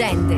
[0.00, 0.34] Leggende.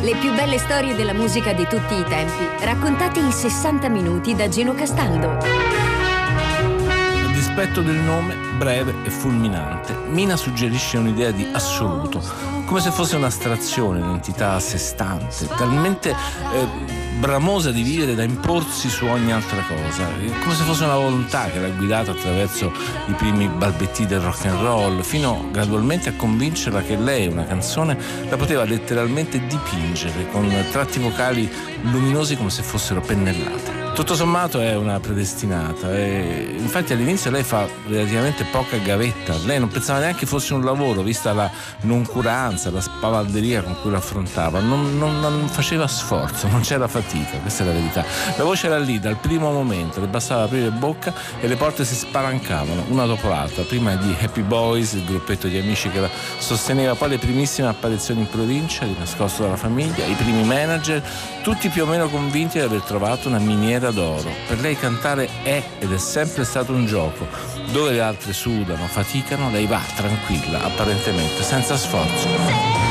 [0.00, 4.48] Le più belle storie della musica di tutti i tempi, raccontate in 60 minuti da
[4.48, 5.36] Gino Castaldo.
[5.36, 12.22] A dispetto del nome, breve e fulminante, Mina suggerisce un'idea di assoluto,
[12.64, 18.88] come se fosse un'astrazione, un'entità a sé stante, talmente eh, bramosa di vivere da imporsi
[18.88, 20.08] su ogni altra cosa,
[20.42, 22.72] come se fosse una volontà che l'ha guidata attraverso
[23.06, 27.98] i primi balbetti del rock and roll, fino gradualmente a convincerla che lei una canzone
[28.28, 31.50] la poteva letteralmente dipingere con tratti vocali
[31.82, 33.87] luminosi come se fossero pennellate.
[33.98, 39.66] Tutto sommato è una predestinata e infatti all'inizio lei fa relativamente poca gavetta, lei non
[39.66, 45.18] pensava neanche fosse un lavoro, vista la noncuranza, la spavalderia con cui l'affrontava, non, non,
[45.18, 48.04] non faceva sforzo, non c'era fatica, questa è la verità.
[48.36, 51.96] La voce era lì dal primo momento, le bastava aprire bocca e le porte si
[51.96, 56.94] spalancavano una dopo l'altra, prima di Happy Boys, il gruppetto di amici che la sosteneva,
[56.94, 61.02] poi le primissime apparizioni in provincia, di nascosto dalla famiglia, i primi manager,
[61.42, 64.30] tutti più o meno convinti di aver trovato una miniera moneta d'oro.
[64.46, 67.26] Per lei cantare è ed è sempre stato un gioco.
[67.72, 72.87] Dove le altre sudano, faticano, lei va tranquilla, apparentemente, senza sforzo.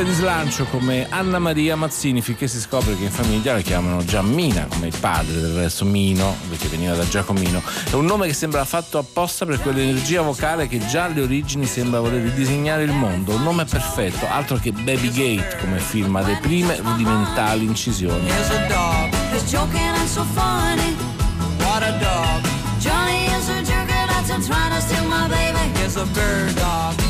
[0.00, 4.02] Parte di slancio come Anna Maria Mazzini finché si scopre che in famiglia la chiamano
[4.04, 7.62] Giammina come il padre del resto Mino perché veniva da Giacomino.
[7.90, 12.00] È un nome che sembra fatto apposta per quell'energia vocale che già alle origini sembra
[12.00, 13.34] voler ridisegnare il mondo.
[13.34, 18.28] Un nome perfetto altro che Baby Gate come firma le prime rudimentali incisioni.
[22.78, 25.58] Johnny is a jerk that's trying to steal my baby.
[25.84, 27.09] Is a bird dog.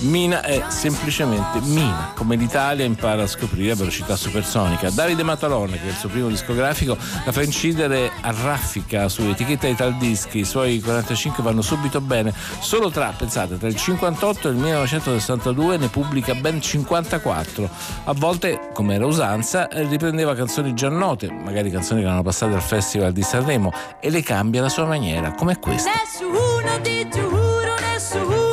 [0.00, 4.90] Mina è semplicemente Mina, come l'Italia impara a scoprire a velocità supersonica.
[4.90, 9.66] Davide Matalone, che è il suo primo discografico, la fa incidere a raffica su etichetta
[9.66, 14.50] Ital Dischi, i suoi 45 vanno subito bene, solo tra, pensate, tra il 58 e
[14.52, 17.68] il 1962 ne pubblica ben 54.
[18.04, 22.62] A volte, come era usanza, riprendeva canzoni già note, magari canzoni che erano passate al
[22.62, 25.90] Festival di Sanremo, e le cambia alla sua maniera, come questa.
[25.90, 28.47] Nessuno di giuro, nessuno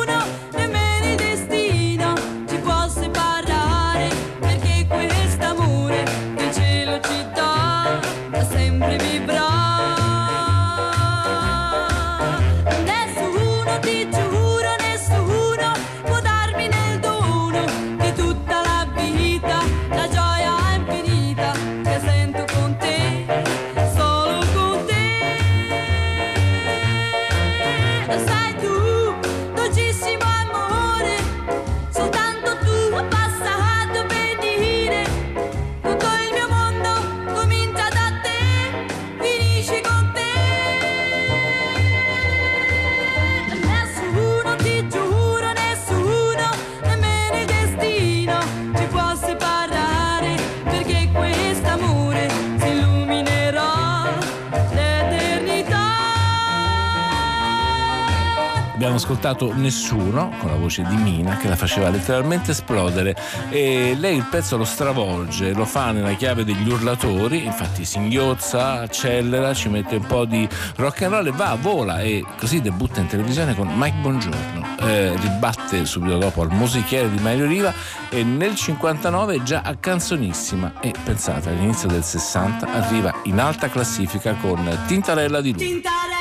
[58.95, 63.15] abbiamo ascoltato Nessuno con la voce di Mina che la faceva letteralmente esplodere
[63.49, 69.53] e lei il pezzo lo stravolge, lo fa nella chiave degli urlatori, infatti singhiozza, accelera,
[69.53, 73.07] ci mette un po' di rock and roll e va, vola e così debutta in
[73.07, 74.75] televisione con Mike Bongiorno.
[74.79, 77.73] Eh, ribatte subito dopo al musichiere di Mario Riva
[78.09, 84.35] e nel 59 già a canzonissima e pensate all'inizio del 60 arriva in alta classifica
[84.35, 86.14] con Tintarella di Luna.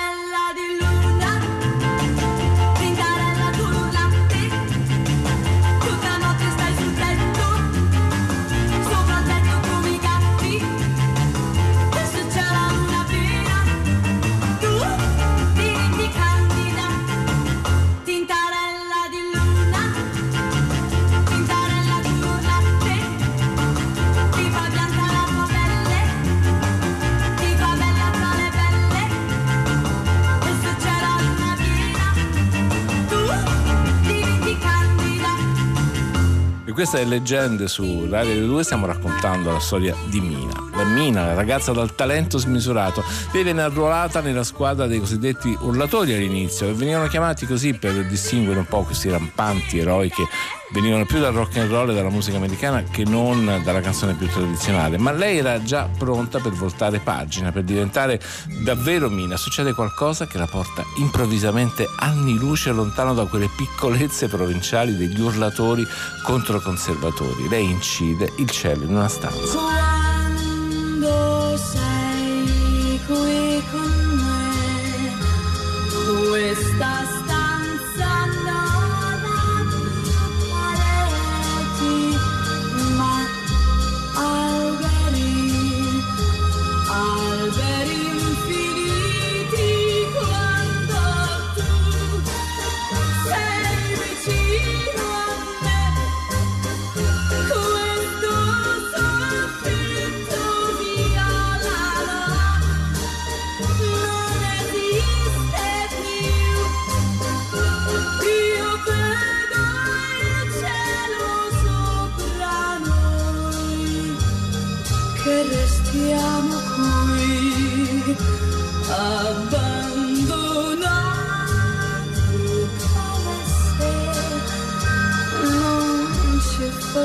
[36.74, 40.73] Questa è Leggende su Radio 2 stiamo raccontando la storia di Mina.
[40.84, 46.68] Mina, la ragazza dal talento smisurato, lei venne arruolata nella squadra dei cosiddetti urlatori all'inizio
[46.68, 50.26] e venivano chiamati così per distinguere un po' questi rampanti eroi che
[50.72, 54.28] venivano più dal rock and roll e dalla musica americana che non dalla canzone più
[54.28, 58.20] tradizionale, ma lei era già pronta per voltare pagina, per diventare
[58.64, 59.36] davvero Mina.
[59.36, 65.86] Succede qualcosa che la porta improvvisamente anni luce lontano da quelle piccolezze provinciali degli urlatori
[66.24, 67.48] contro conservatori.
[67.48, 69.93] Lei incide il cielo in una stanza.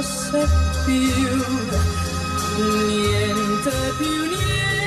[0.02, 0.48] Fosse
[0.86, 0.94] più
[2.88, 4.79] niente più niente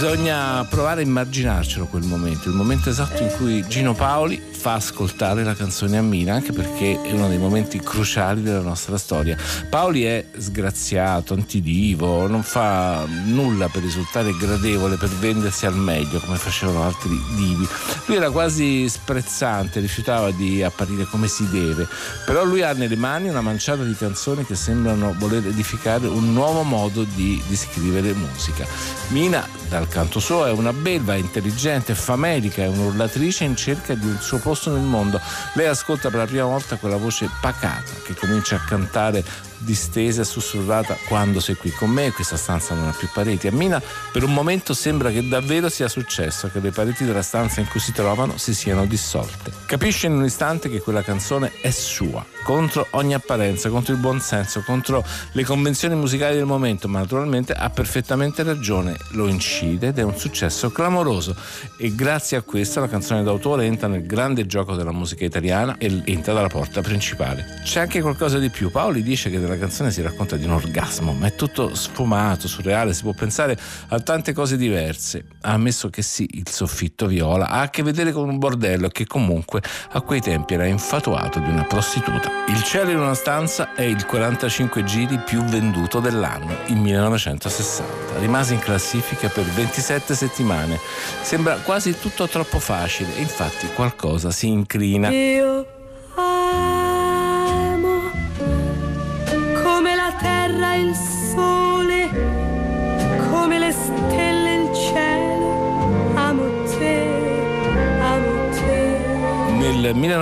[0.00, 5.44] Bisogna provare a immaginarcelo quel momento, il momento esatto in cui Gino Paoli fa ascoltare
[5.44, 9.36] la canzone a Mina, anche perché è uno dei momenti cruciali della nostra storia.
[9.68, 16.38] Paoli è sgraziato, antidivo, non fa nulla per risultare gradevole, per vendersi al meglio come
[16.38, 17.68] facevano altri divi.
[18.06, 21.86] Lui era quasi sprezzante, rifiutava di apparire come si deve,
[22.24, 26.62] però lui ha nelle mani una manciata di canzoni che sembrano voler edificare un nuovo
[26.62, 28.66] modo di, di scrivere musica.
[29.08, 34.18] Mina, dal canto suo, è una belva, intelligente, famelica, è un'urlatrice in cerca di un
[34.20, 35.20] suo posto nel mondo.
[35.54, 39.22] Lei ascolta per la prima volta quella voce pacata che comincia a cantare
[39.60, 43.46] distesa e sussurrata quando sei qui con me questa stanza non ha più pareti.
[43.46, 43.80] A Mina
[44.12, 47.80] per un momento sembra che davvero sia successo, che le pareti della stanza in cui
[47.80, 49.52] si trovano si siano dissolte.
[49.66, 54.62] Capisce in un istante che quella canzone è sua, contro ogni apparenza, contro il buonsenso,
[54.62, 60.02] contro le convenzioni musicali del momento, ma naturalmente ha perfettamente ragione, lo incide ed è
[60.02, 61.36] un successo clamoroso
[61.76, 66.02] e grazie a questo la canzone d'autore entra nel grande gioco della musica italiana e
[66.06, 67.60] entra dalla porta principale.
[67.64, 71.12] C'è anche qualcosa di più, Paoli dice che nella canzone si racconta di un orgasmo,
[71.12, 75.24] ma è tutto sfumato, surreale, si può pensare a tante cose diverse.
[75.42, 79.60] Ammesso che sì, il soffitto viola ha a che vedere con un bordello che comunque
[79.90, 82.30] a quei tempi era infatuato di una prostituta.
[82.48, 88.18] Il cielo in una stanza è il 45 giri più venduto dell'anno, il 1960.
[88.18, 90.78] Rimase in classifica per 27 settimane.
[91.22, 95.10] Sembra quasi tutto troppo facile infatti qualcosa si incrina.
[95.10, 95.78] Io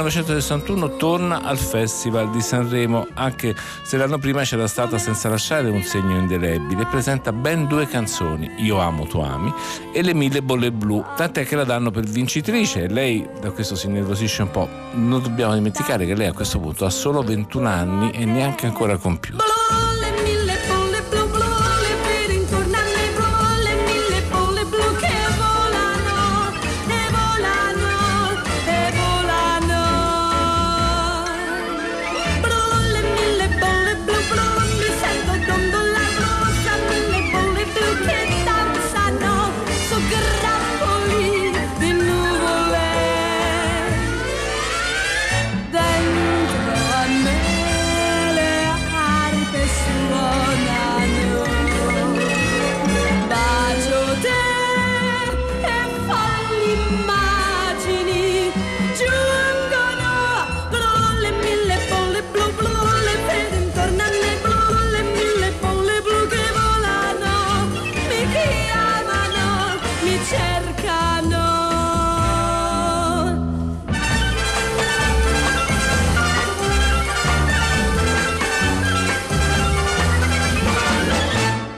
[0.09, 5.83] 1961 torna al Festival di Sanremo, anche se l'anno prima c'era stata senza lasciare un
[5.83, 6.87] segno indelebile.
[6.87, 9.53] Presenta ben due canzoni, Io amo, tu ami,
[9.93, 12.85] e Le mille bolle blu, tant'è che la danno per vincitrice.
[12.85, 14.69] E lei da questo si nervosisce un po'.
[14.95, 18.97] Non dobbiamo dimenticare che lei a questo punto ha solo 21 anni e neanche ancora
[18.97, 19.88] compiuto.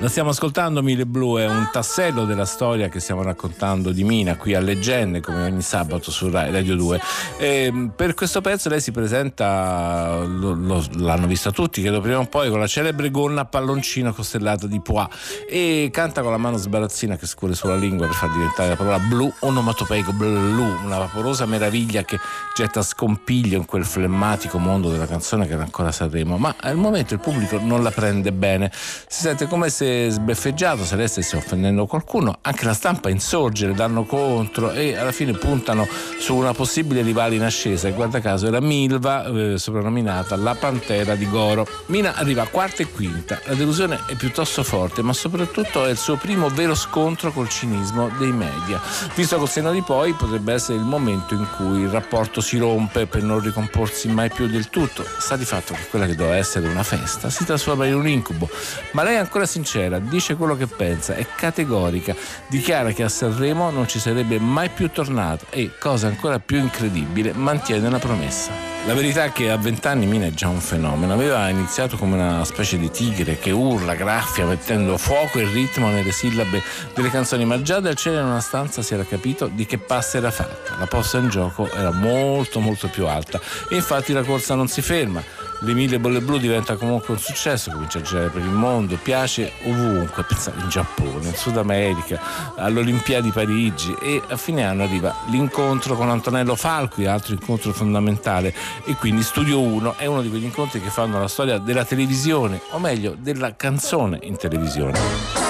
[0.03, 4.35] La stiamo ascoltando, Mille Blu è un tassello della storia che stiamo raccontando di Mina
[4.39, 7.01] qui a Leggende come ogni sabato su Rai- Radio 2.
[7.37, 12.25] E, per questo pezzo lei si presenta, lo- lo- l'hanno vista tutti, credo prima o
[12.25, 15.07] poi, con la celebre gonna a palloncino costellata di pois
[15.47, 18.99] e canta con la mano sbarazzina che scuole sulla lingua per far diventare la parola
[19.01, 22.19] blu onomatopeico blu, una vaporosa meraviglia che
[22.57, 27.13] getta scompiglio in quel flemmatico mondo della canzone che era ancora Sanremo, ma al momento
[27.13, 31.87] il pubblico non la prende bene, si sente come se sbeffeggiato, se lei stesse offendendo
[31.87, 35.87] qualcuno, anche la stampa insorge, le danno contro e alla fine puntano
[36.19, 41.15] su una possibile rivale in ascesa e guarda caso era Milva, eh, soprannominata la Pantera
[41.15, 41.67] di Goro.
[41.87, 46.17] Mina arriva quarta e quinta, la delusione è piuttosto forte, ma soprattutto è il suo
[46.17, 48.81] primo vero scontro col cinismo dei media.
[49.15, 53.07] Visto col senno di poi potrebbe essere il momento in cui il rapporto si rompe
[53.07, 55.05] per non ricomporsi mai più del tutto.
[55.19, 58.49] Sta di fatto che quella che doveva essere una festa si trasforma in un incubo,
[58.93, 62.15] ma lei è ancora sincera, dice quello che pensa, è categorica,
[62.49, 67.33] dichiara che a Sanremo non ci sarebbe mai più tornata e, cosa ancora più incredibile,
[67.33, 68.71] mantiene la promessa.
[68.87, 71.13] La verità è che a vent'anni Mina è già un fenomeno.
[71.13, 76.13] Aveva iniziato come una specie di tigre che urla, graffia, mettendo fuoco e ritmo nelle
[76.13, 76.63] sillabe
[76.95, 80.17] delle canzoni, ma già dal cielo in una stanza si era capito di che pasta
[80.17, 80.77] era fatta.
[80.79, 84.81] La posta in gioco era molto molto più alta e infatti la corsa non si
[84.81, 85.23] ferma.
[85.63, 89.53] Le mille bolle blu diventa comunque un successo, comincia a girare per il mondo, piace
[89.65, 92.19] ovunque, pensate in Giappone, in Sud America,
[92.57, 98.55] all'Olimpiadi di Parigi e a fine anno arriva l'incontro con Antonello Falqui, altro incontro fondamentale
[98.87, 102.63] e quindi Studio 1 è uno di quegli incontri che fanno la storia della televisione,
[102.71, 105.50] o meglio della canzone in televisione.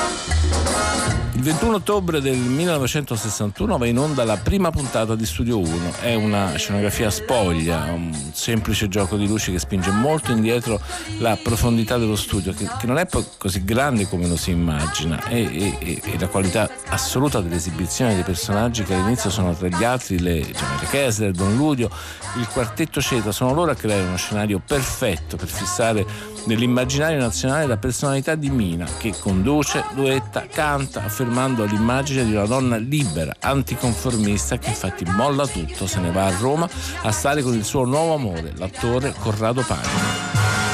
[1.40, 5.94] Il 21 ottobre del 1961 va in onda la prima puntata di Studio 1.
[6.02, 10.78] È una scenografia spoglia, un semplice gioco di luci che spinge molto indietro
[11.20, 15.78] la profondità dello studio, che, che non è così grande come lo si immagina, e,
[15.80, 20.42] e- e- la qualità assoluta dell'esibizione dei personaggi che all'inizio sono tra gli altri le
[20.42, 21.88] Gianni Kessler, Don Ludio,
[22.36, 26.04] il quartetto Ceta, sono loro a creare uno scenario perfetto per fissare
[26.44, 32.76] nell'immaginario nazionale la personalità di Mina che conduce, duetta, canta, affermando l'immagine di una donna
[32.76, 36.68] libera, anticonformista che infatti molla tutto, se ne va a Roma
[37.02, 40.69] a stare con il suo nuovo amore, l'attore Corrado Pani.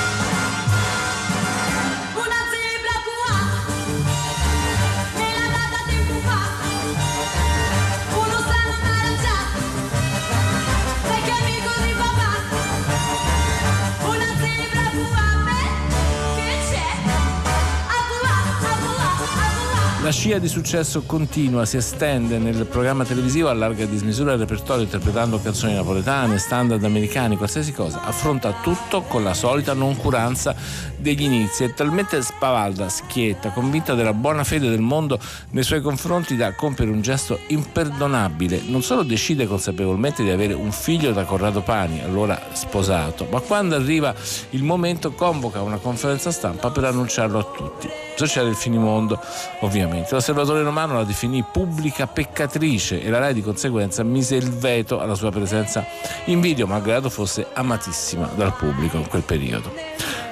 [20.07, 25.41] La scia di successo continua, si estende nel programma televisivo, a dismisura il repertorio interpretando
[25.41, 28.03] canzoni napoletane, standard americani, qualsiasi cosa.
[28.03, 30.55] Affronta tutto con la solita noncuranza
[30.97, 31.65] degli inizi.
[31.65, 35.19] È talmente spavalda, schietta, convinta della buona fede del mondo
[35.51, 38.63] nei suoi confronti da compiere un gesto imperdonabile.
[38.65, 43.75] Non solo decide consapevolmente di avere un figlio da Corrado Pani, allora sposato, ma quando
[43.75, 44.15] arriva
[44.51, 47.89] il momento convoca una conferenza stampa per annunciarlo a tutti.
[48.15, 49.21] Succede il finimondo,
[49.61, 49.96] ovviamente.
[50.09, 55.15] L'osservatore romano la definì pubblica peccatrice e la RAI di conseguenza mise il veto alla
[55.15, 55.85] sua presenza
[56.27, 59.73] in video, malgrado fosse amatissima dal pubblico in quel periodo.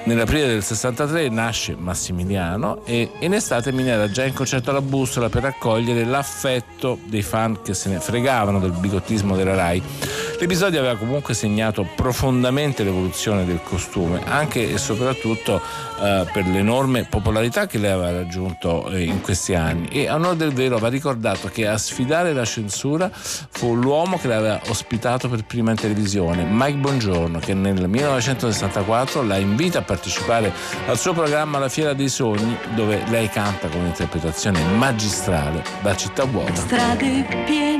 [0.05, 5.29] Nell'aprile del 63 nasce Massimiliano e in estate Mina era già in concerto alla bussola
[5.29, 9.81] per raccogliere l'affetto dei fan che se ne fregavano del bigottismo della RAI.
[10.37, 15.61] L'episodio aveva comunque segnato profondamente l'evoluzione del costume, anche e soprattutto
[16.01, 20.35] eh, per l'enorme popolarità che lei aveva raggiunto eh, in questi anni e a onore
[20.35, 25.45] del vero va ricordato che a sfidare la censura fu l'uomo che l'aveva ospitato per
[25.45, 30.51] prima in televisione, Mike Bongiorno, che nel 1964 la invita a partecipare
[30.87, 36.25] al suo programma La Fiera dei Sogni, dove lei canta con un'interpretazione magistrale da città
[36.25, 36.55] vuota.
[36.55, 37.74] Strade piene,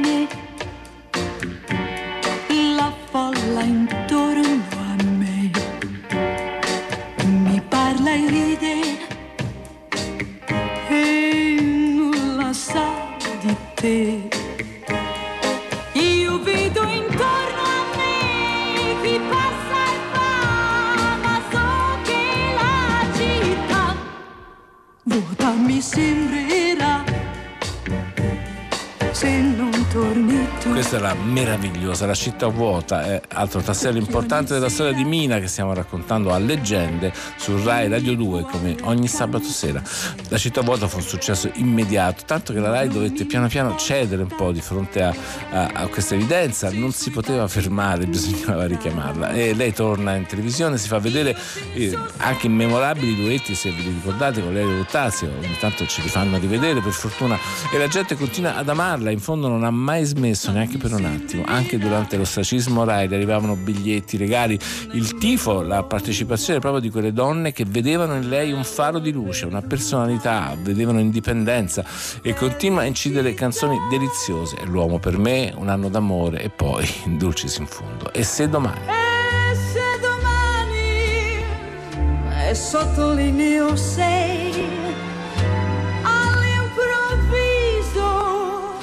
[32.25, 37.13] città vuota è altro tassello importante della storia di Mina che stiamo raccontando a leggende
[37.37, 39.79] su Rai Radio 2 come ogni sabato sera.
[40.29, 44.23] La città vuota fu un successo immediato, tanto che la Rai dovette piano piano cedere
[44.23, 45.13] un po' di fronte a,
[45.51, 49.29] a- a questa evidenza, non si poteva fermare, bisognava richiamarla.
[49.29, 51.37] E lei torna in televisione, si fa vedere
[51.75, 56.01] eh, anche in memorabili duetti, se ve li ricordate, con Lelio Luttazio, ogni tanto ce
[56.01, 57.37] li fanno rivedere per fortuna
[57.71, 61.05] e la gente continua ad amarla, in fondo non ha mai smesso neanche per un
[61.05, 64.59] attimo, anche durante l'ostracismo Rai arrivavano biglietti, regali,
[64.93, 69.11] il tifo, la partecipazione proprio di quelle donne che vedevano in lei un faro di
[69.11, 71.83] luce, una personalità, vedevano indipendenza
[72.21, 74.57] e continua a incidere canzoni deliziose.
[74.57, 78.11] È l'uomo per me, un anno d'amore e poi Dulcis in fondo.
[78.13, 78.87] E se domani?
[78.87, 80.15] E se domani
[82.47, 84.53] e sottolineo sei
[86.03, 88.77] all'improvviso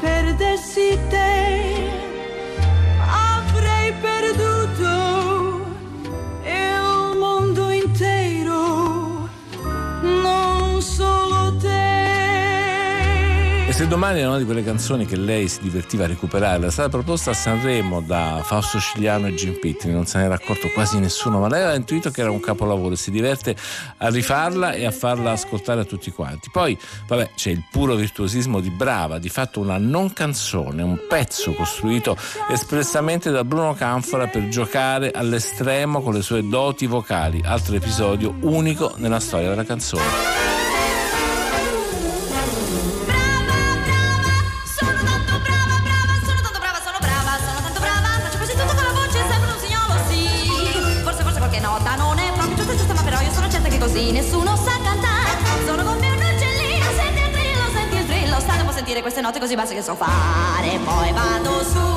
[0.00, 1.43] perdessi te
[13.84, 16.70] E se domani è una di quelle canzoni che lei si divertiva a recuperare, era
[16.70, 20.70] stata proposta a Sanremo da Fausto Cigliano e Jim Pittini, non se ne era accorto
[20.72, 23.54] quasi nessuno, ma lei aveva intuito che era un capolavoro e si diverte
[23.98, 26.48] a rifarla e a farla ascoltare a tutti quanti.
[26.50, 31.52] Poi, vabbè, c'è il puro virtuosismo di Brava, di fatto una non canzone, un pezzo
[31.52, 32.16] costruito
[32.50, 38.94] espressamente da Bruno Canfora per giocare all'estremo con le sue doti vocali, altro episodio unico
[38.96, 40.43] nella storia della canzone.
[59.54, 60.78] Così basse che so fare.
[60.84, 61.93] Poi vado su.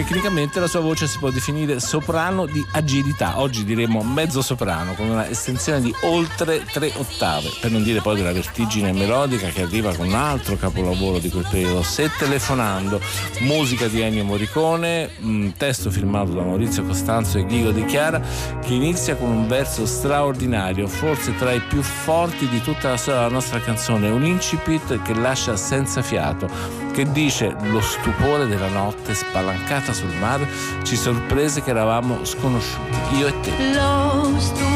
[0.00, 5.10] Tecnicamente la sua voce si può definire soprano di agilità, oggi diremmo mezzo soprano, con
[5.10, 9.94] una estensione di oltre tre ottave, per non dire poi della vertigine melodica che arriva
[9.94, 12.98] con un altro capolavoro di quel periodo, Se telefonando,
[13.40, 18.22] musica di Ennio Morricone, un testo firmato da Maurizio Costanzo e Ghigo Di Chiara,
[18.64, 23.20] che inizia con un verso straordinario, forse tra i più forti di tutta la storia
[23.20, 26.48] della nostra canzone, un incipit che lascia senza fiato,
[26.92, 30.46] che dice lo stupore della notte spalancata sul mare
[30.82, 34.69] ci sorprese che eravamo sconosciuti, io e te.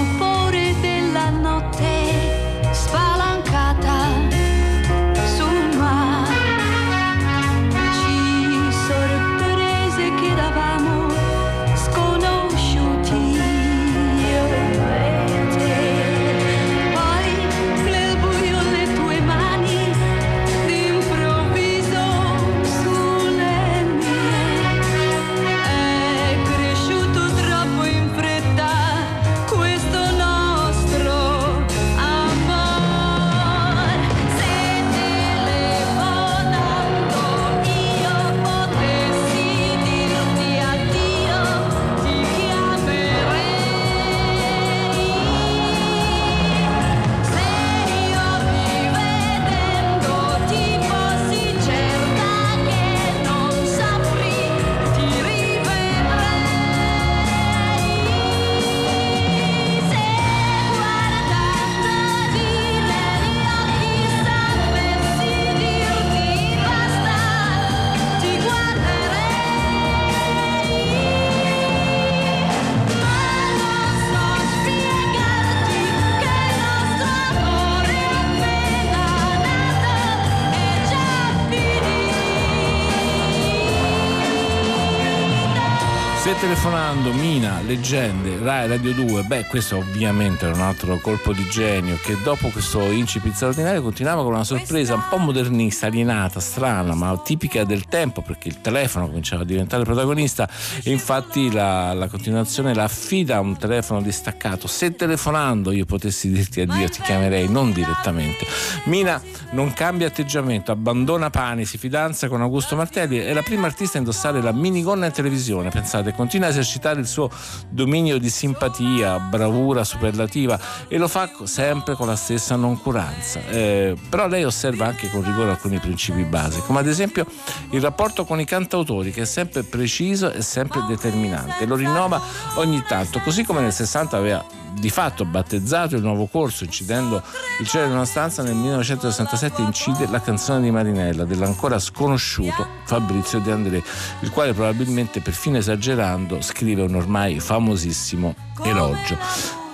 [86.94, 91.98] Telefonando Mina, leggende, Rai Radio 2, beh questo ovviamente era un altro colpo di genio
[92.00, 97.18] che dopo questo incipit straordinario continuava con una sorpresa un po' modernista, alienata, strana, ma
[97.18, 100.48] tipica del tempo perché il telefono cominciava a diventare protagonista
[100.82, 104.68] e infatti la, la continuazione la affida a un telefono distaccato.
[104.68, 108.46] Se telefonando io potessi dirti addio ti chiamerei non direttamente.
[108.84, 113.96] Mina non cambia atteggiamento, abbandona Pani, si fidanza con Augusto Martelli, è la prima artista
[113.96, 117.30] a indossare la minigonna in televisione, pensate, continua a esercitare il suo
[117.68, 123.40] dominio di simpatia, bravura superlativa e lo fa sempre con la stessa noncuranza.
[123.48, 127.26] Eh, però lei osserva anche con rigore alcuni principi base, come ad esempio
[127.70, 132.20] il rapporto con i cantautori che è sempre preciso e sempre determinante, lo rinnova
[132.56, 137.22] ogni tanto, così come nel 60 aveva di fatto battezzato il nuovo corso incidendo
[137.60, 143.38] il cielo in una stanza nel 1967 incide la canzone di Marinella dell'ancora sconosciuto Fabrizio
[143.38, 143.82] De André
[144.20, 149.16] il quale probabilmente perfino esagerando scrive un ormai famosissimo elogio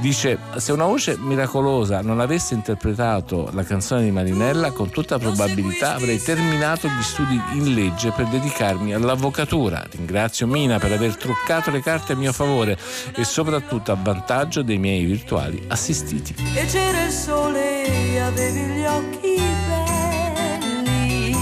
[0.00, 5.92] Dice, se una voce miracolosa non avesse interpretato la canzone di Marinella, con tutta probabilità
[5.92, 9.86] avrei terminato gli studi in legge per dedicarmi all'avvocatura.
[9.90, 12.78] Ringrazio Mina per aver truccato le carte a mio favore
[13.14, 16.34] e soprattutto a vantaggio dei miei virtuali assistiti.
[16.54, 21.36] E c'era il sole e avevi gli occhi belli.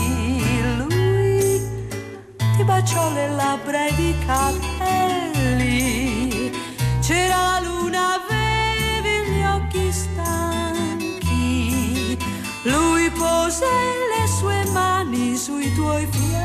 [0.79, 1.61] Lui
[2.57, 5.18] ti baciò le labbra ed i capelli.
[7.09, 11.39] C'era la luna, avevi gli occhi stanchi.
[12.65, 16.38] Lui pose le sue mani sui tuoi fianchi.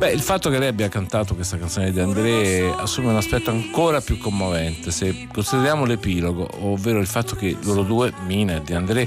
[0.00, 4.00] Beh, il fatto che lei abbia cantato questa canzone di André assume un aspetto ancora
[4.00, 9.06] più commovente se consideriamo l'epilogo, ovvero il fatto che loro due, Mina e Di André,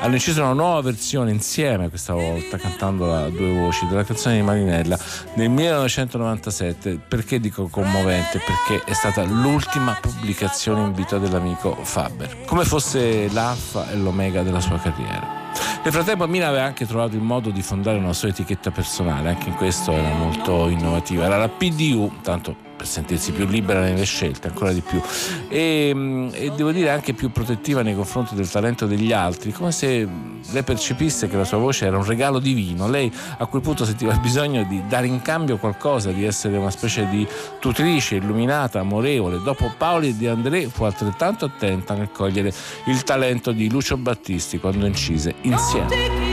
[0.00, 4.42] hanno inciso una nuova versione insieme questa volta, cantandola a due voci, della canzone di
[4.42, 4.98] Marinella
[5.34, 6.98] nel 1997.
[7.06, 8.40] Perché dico commovente?
[8.40, 14.58] Perché è stata l'ultima pubblicazione in vita dell'amico Faber, come fosse l'alfa e l'omega della
[14.58, 15.41] sua carriera.
[15.84, 19.48] Nel frattempo Mina aveva anche trovato il modo di fondare una sua etichetta personale, anche
[19.48, 21.24] in questo era molto innovativa.
[21.24, 25.00] Era la PDU, tanto per sentirsi più libera nelle scelte, ancora di più,
[25.48, 30.08] e, e, devo dire anche più protettiva nei confronti del talento degli altri, come se
[30.50, 32.88] lei percepisse che la sua voce era un regalo divino.
[32.88, 36.70] Lei a quel punto sentiva il bisogno di dare in cambio qualcosa, di essere una
[36.70, 37.24] specie di
[37.60, 39.40] tutrice illuminata, amorevole.
[39.40, 42.52] Dopo Paoli e Di André fu altrettanto attenta nel cogliere
[42.86, 46.31] il talento di Lucio Battisti quando incise insieme.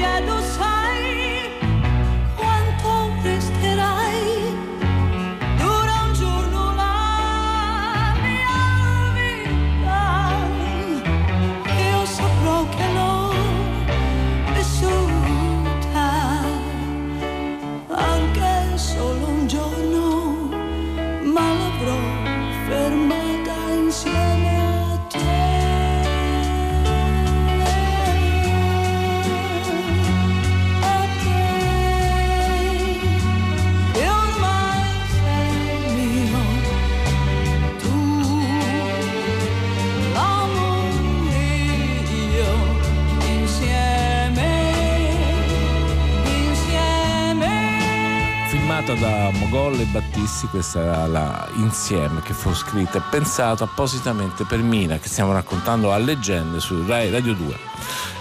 [48.89, 54.45] Filmata da Mogol e Battisti, questa era la Insieme che fu scritta e pensata appositamente
[54.45, 57.68] per Mina, che stiamo raccontando a leggende su Rai Radio 2.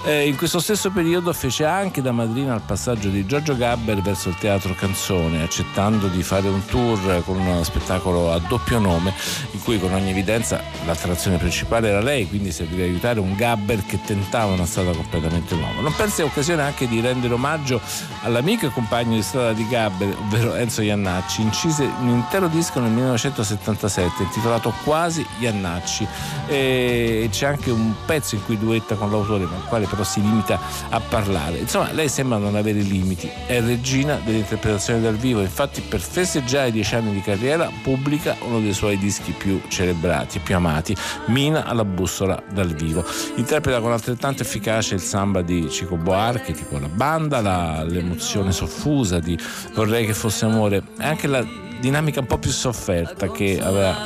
[0.05, 4.29] Eh, in questo stesso periodo fece anche da madrina al passaggio di Giorgio Gabber verso
[4.29, 9.13] il teatro canzone, accettando di fare un tour con uno spettacolo a doppio nome,
[9.51, 14.01] in cui con ogni evidenza l'attrazione principale era lei, quindi serviva aiutare un Gabber che
[14.05, 15.81] tentava una strada completamente nuova.
[15.81, 17.81] Non perse occasione anche di rendere omaggio
[18.23, 22.93] all'amico e compagno di strada di Gabber, ovvero Enzo Iannacci, incise un intero disco nel
[22.93, 26.07] 1977 intitolato Quasi Iannacci
[26.47, 30.59] e c'è anche un pezzo in cui duetta con l'autore, il quale però si limita
[30.89, 31.59] a parlare.
[31.59, 36.73] Insomma, lei sembra non avere limiti, è regina dell'interpretazione dal vivo, infatti per festeggiare i
[36.73, 41.85] dieci anni di carriera pubblica uno dei suoi dischi più celebrati più amati, Mina alla
[41.85, 43.05] bussola dal vivo.
[43.37, 49.19] Interpreta con altrettanto efficacia il samba di Chico Buarque, tipo la banda, la- l'emozione soffusa
[49.19, 49.39] di
[49.75, 51.45] Vorrei che fosse amore e anche la
[51.81, 53.97] dinamica un po' più sofferta che aveva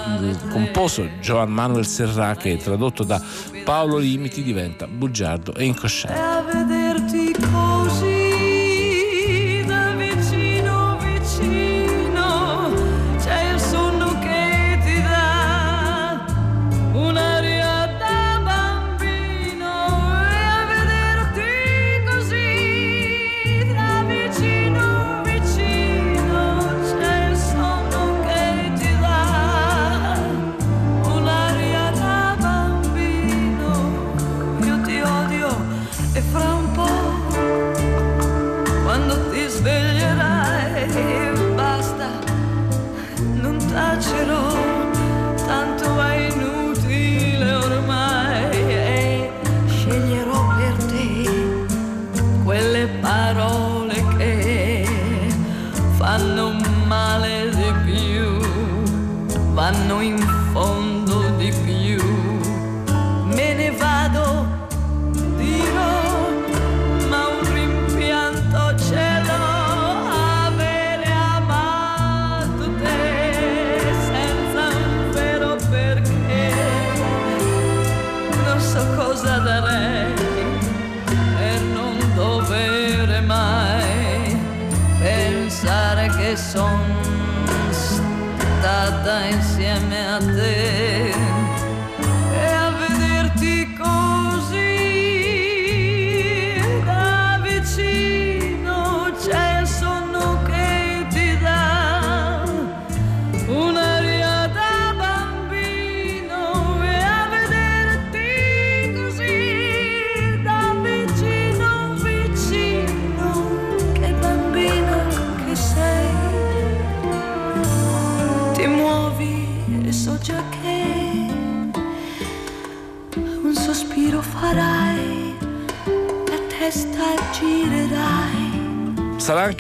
[0.51, 3.21] composto Joan Manuel Serra che tradotto da
[3.65, 6.72] Paolo Limiti diventa bugiardo e incosciente.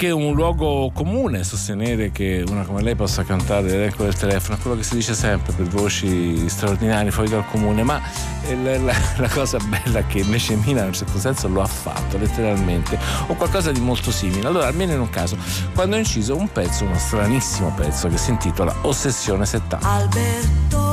[0.02, 4.76] Anche un luogo comune sostenere che una come lei possa cantare l'elenco del telefono, quello
[4.76, 8.00] che si dice sempre per voci straordinarie fuori dal comune, ma
[8.48, 11.66] eh, la, la- la cosa bella che invece Mina in un certo senso lo ha
[11.66, 14.48] fatto letteralmente, o qualcosa di molto simile.
[14.48, 15.36] Allora, almeno in un caso,
[15.72, 19.88] quando ha inciso un pezzo, uno stranissimo pezzo che si intitola Ossessione 70.
[19.88, 20.91] Albertosi,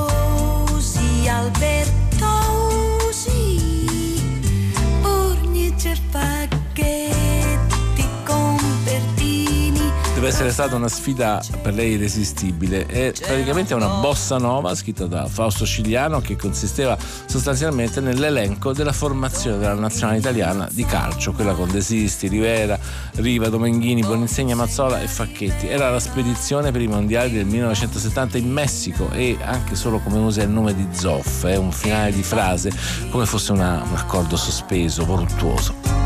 [10.30, 12.86] Deve essere stata una sfida per lei irresistibile.
[12.86, 19.58] È praticamente una bossa nova scritta da Fausto Cigliano che consisteva sostanzialmente nell'elenco della formazione
[19.58, 22.78] della nazionale italiana di calcio, quella con Desisti, Rivera,
[23.16, 25.68] Riva, Domenghini, Boninsegna, Mazzola e Facchetti.
[25.68, 30.44] Era la spedizione per i mondiali del 1970 in Messico e anche solo come usa
[30.44, 32.72] il nome di Zoff, è un finale di frase
[33.10, 35.99] come fosse una- un accordo sospeso, voluttuoso.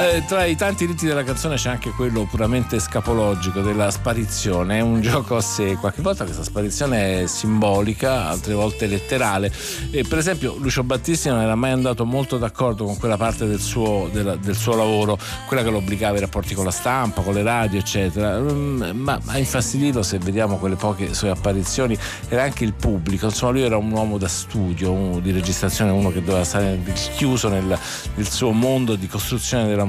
[0.00, 4.80] Eh, tra i tanti riti della canzone c'è anche quello puramente scapologico della sparizione, è
[4.80, 9.52] un gioco a sé, qualche volta questa sparizione è simbolica, altre volte letterale.
[9.90, 13.60] E per esempio Lucio Battisti non era mai andato molto d'accordo con quella parte del
[13.60, 17.34] suo, della- del suo lavoro, quella che lo obbligava ai rapporti con la stampa, con
[17.34, 18.38] le radio, eccetera.
[18.38, 21.96] Mm, Ma a infastidirlo, se vediamo quelle poche sue apparizioni,
[22.28, 23.26] era anche il pubblico.
[23.26, 26.80] Insomma, lui era un uomo da studio, uno di registrazione, uno che doveva stare
[27.16, 27.78] chiuso nel,
[28.14, 29.88] nel suo mondo di costruzione della musica.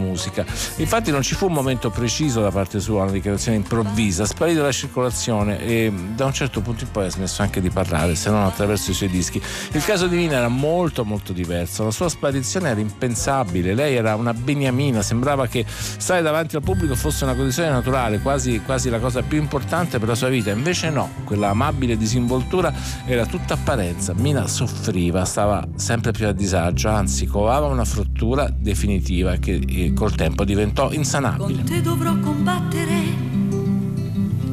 [0.77, 4.71] Infatti non ci fu un momento preciso da parte sua, una dichiarazione improvvisa, sparito dalla
[4.71, 8.43] circolazione e da un certo punto in poi ha smesso anche di parlare, se non
[8.43, 9.41] attraverso i suoi dischi.
[9.73, 14.15] Il caso di Mina era molto molto diverso, la sua sparizione era impensabile, lei era
[14.15, 18.99] una beniamina, sembrava che stare davanti al pubblico fosse una condizione naturale, quasi, quasi la
[18.99, 22.73] cosa più importante per la sua vita, invece no, quella amabile disinvoltura
[23.05, 29.35] era tutta apparenza, Mina soffriva, stava sempre più a disagio, anzi covava una frattura definitiva
[29.35, 31.57] che col tempo diventò insanabile.
[31.57, 32.99] Con te dovrò combattere,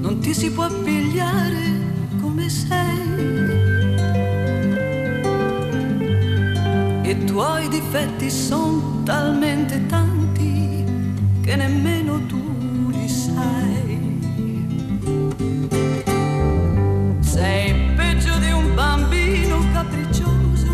[0.01, 3.77] non ti si può pigliare come sei.
[7.03, 10.85] I tuoi difetti sono talmente tanti
[11.43, 14.17] che nemmeno tu li sai.
[17.21, 20.71] Sei peggio di un bambino capriccioso,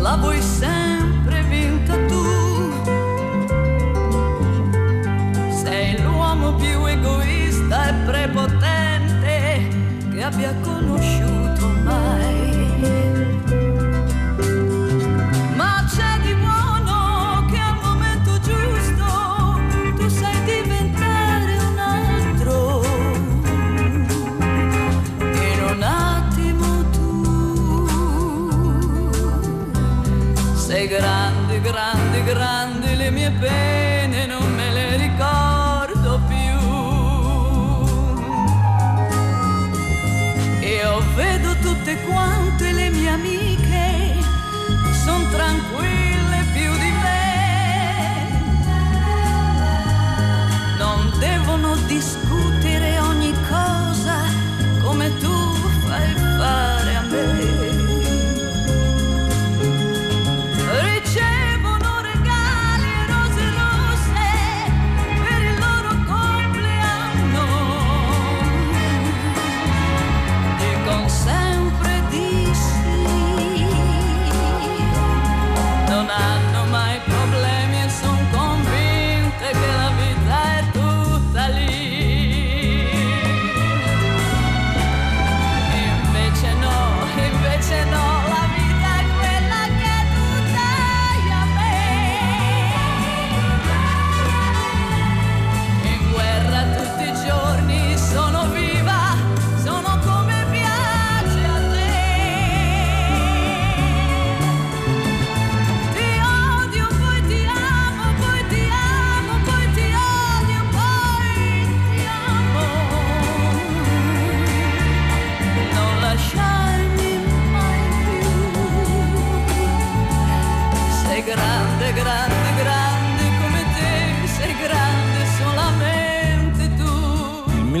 [0.00, 1.01] la vuoi sempre
[10.36, 10.81] che abbia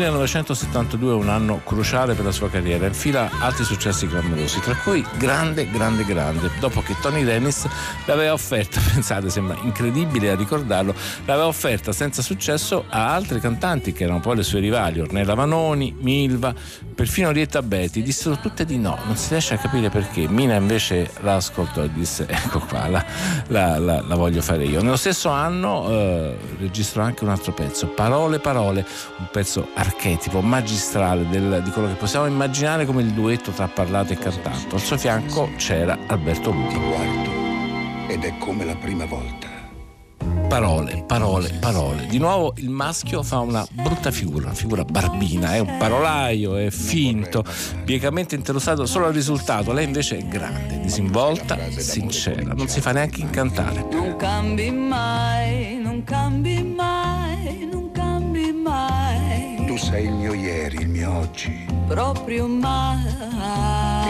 [0.02, 5.04] 1972 è un anno cruciale per la sua carriera, infila altri successi clamorosi, tra cui
[5.16, 7.66] grande, grande, grande, dopo che Tony Dennis
[8.06, 14.04] l'aveva offerta, pensate, sembra incredibile a ricordarlo, l'aveva offerta senza successo a altri cantanti che
[14.04, 16.54] erano poi le sue rivali, Ornella Vanoni, Milva,
[16.94, 20.28] perfino Rietta Betty, dissero tutte di no, non si riesce a capire perché.
[20.28, 23.04] Mina invece la ascoltò e disse ecco qua, la,
[23.48, 24.82] la, la, la voglio fare io.
[24.82, 28.84] Nello stesso anno eh, registrò anche un altro pezzo, Parole, Parole,
[29.18, 34.12] un pezzo archetipo, magistrale del, di quello che possiamo immaginare come il duetto tra parlato
[34.12, 34.74] e cantato.
[34.74, 36.68] Al suo fianco c'era Alberto Lupo.
[36.68, 37.30] Ti guardo
[38.08, 39.50] ed è come la prima volta.
[40.48, 42.06] Parole, parole, parole.
[42.06, 46.70] Di nuovo il maschio fa una brutta figura, una figura barbina, è un parolaio, è
[46.70, 47.42] finto,
[47.84, 49.72] biecamente interessato solo al risultato.
[49.72, 53.86] Lei invece è grande, disinvolta, sincera, non si fa neanche incantare.
[53.90, 56.91] Non cambi mai, non cambi mai,
[59.72, 62.98] Tu sei il mio ieri, il mio oggi, proprio mai.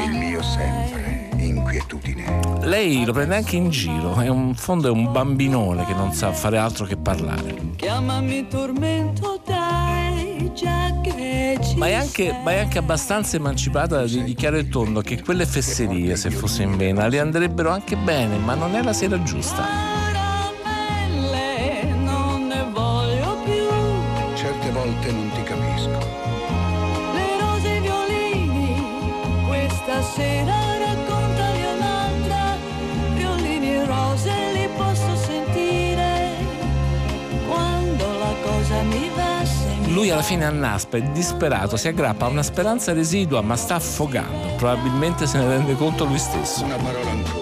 [0.04, 2.40] il mio sempre, inquietudine.
[2.62, 6.12] Lei lo prende anche in giro, è un in fondo è un bambinone che non
[6.14, 7.74] sa fare altro che parlare.
[7.76, 14.04] Chiamami tormento, dai, già che ci Ma è anche, ma è anche abbastanza emancipata da
[14.04, 18.36] dirgli chiaro e tondo che quelle fesserie, se fosse in vena, le andrebbero anche bene,
[18.36, 20.01] ma non è la sera giusta.
[40.02, 44.56] Lui alla fine annaspa, è disperato, si aggrappa a una speranza residua, ma sta affogando.
[44.56, 46.64] Probabilmente se ne rende conto lui stesso.
[46.64, 47.41] Una parola ancora.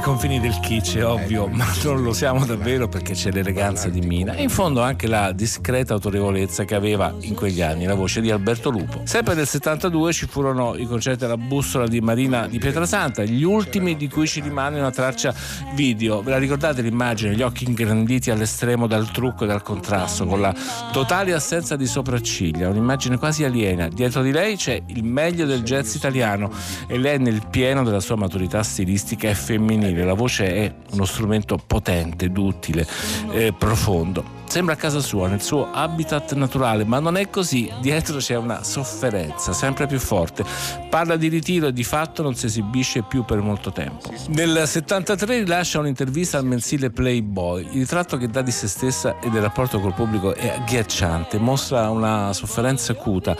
[0.00, 4.00] Ai confini del kitsch, è ovvio, ma non lo siamo davvero perché c'è l'eleganza di
[4.00, 8.22] Mina e in fondo anche la discreta autorevolezza che aveva in quegli anni la voce
[8.22, 9.02] di Alberto Lupo.
[9.04, 13.94] Sempre nel 72 ci furono i concerti alla bussola di Marina di Pietrasanta, gli ultimi
[13.94, 15.34] di cui ci rimane una traccia
[15.74, 16.22] video.
[16.22, 17.34] Ve la ricordate l'immagine?
[17.34, 20.54] Gli occhi ingranditi all'estremo dal trucco e dal contrasto, con la
[20.92, 23.88] totale assenza di sopracciglia, un'immagine quasi aliena.
[23.88, 26.50] Dietro di lei c'è il meglio del jazz italiano
[26.86, 31.58] e lei nel pieno della sua maturità stilistica è femminile, la voce è uno strumento
[31.64, 32.86] potente, duttile,
[33.32, 34.38] eh, profondo.
[34.50, 37.70] Sembra a casa sua, nel suo habitat naturale, ma non è così.
[37.80, 40.44] Dietro c'è una sofferenza sempre più forte.
[40.88, 44.12] Parla di ritiro e di fatto non si esibisce più per molto tempo.
[44.30, 47.68] Nel 73 rilascia un'intervista al mensile Playboy.
[47.70, 51.88] Il ritratto che dà di se stessa e del rapporto col pubblico è agghiacciante, mostra
[51.88, 53.36] una sofferenza acuta,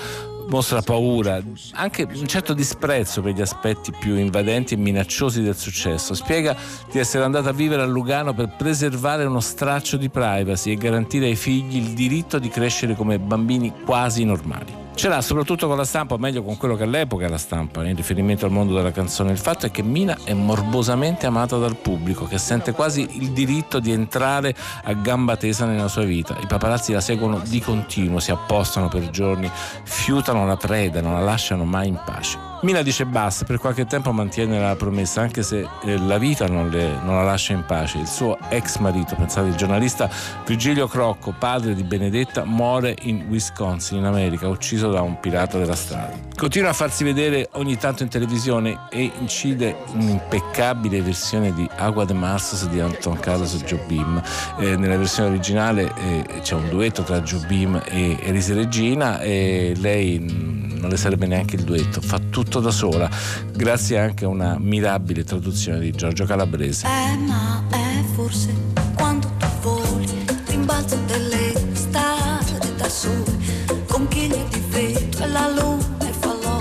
[0.50, 1.40] mostra paura,
[1.74, 6.12] anche un certo disprezzo per gli aspetti più invadenti e minacciosi del successo.
[6.12, 6.56] Spiega
[6.90, 11.26] di essere andata a vivere a Lugano per preservare uno straccio di privacy e garantire
[11.26, 14.88] ai figli il diritto di crescere come bambini quasi normali.
[15.01, 17.82] Ce l'ha soprattutto con la stampa, o meglio con quello che all'epoca è la stampa,
[17.86, 19.30] in riferimento al mondo della canzone.
[19.30, 23.80] Il fatto è che Mina è morbosamente amata dal pubblico, che sente quasi il diritto
[23.80, 26.36] di entrare a gamba tesa nella sua vita.
[26.38, 29.51] I paparazzi la seguono di continuo, si appostano per giorni,
[29.84, 32.49] fiutano la preda, non la lasciano mai in pace.
[32.62, 36.68] Mina dice basta, per qualche tempo mantiene la promessa, anche se eh, la vita non,
[36.68, 37.96] le- non la lascia in pace.
[37.96, 40.11] Il suo ex marito, pensate, il giornalista
[40.44, 45.74] Virgilio Crocco, padre di Benedetta, muore in Wisconsin, in America, ucciso da un pirata della
[45.74, 46.12] strada.
[46.36, 52.12] Continua a farsi vedere ogni tanto in televisione e incide un'impeccabile versione di Agua de
[52.12, 54.20] Marços di Anton Carlos Jobim.
[54.58, 60.18] Eh, nella versione originale eh, c'è un duetto tra Jobim e Elise Regina e lei
[60.18, 63.09] mh, non le sarebbe neanche il duetto, fa tutto da sola,
[63.53, 66.86] grazie anche a una mirabile traduzione di Giorgio Calabrese.
[66.86, 68.53] Eh, ma è forse
[68.96, 73.38] quando tu voli, rimbalzo delle strade da sole,
[73.86, 76.61] conchiglie di vetro e la luna e falò,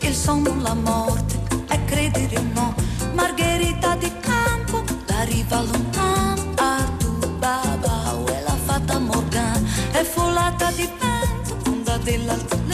[0.00, 2.74] il sonno, la morte, è credere no,
[3.14, 9.60] Margherita di campo, la riva lontana, Artù, Babao e la fata Morgana,
[9.90, 12.65] è folata di vento, onda dell'altalena,